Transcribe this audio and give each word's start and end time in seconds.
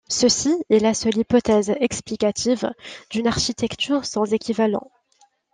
Ceci 0.09 0.55
est 0.71 0.79
la 0.79 0.95
seule 0.95 1.15
hypothèse 1.19 1.75
explicative 1.79 2.73
d'une 3.11 3.27
architecture 3.27 4.03
sans 4.03 4.33
équivalent. 4.33 4.89